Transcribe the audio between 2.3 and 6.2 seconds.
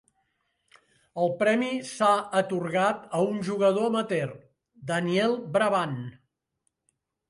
atorgat a un jugador amateur, Daniel Brabant.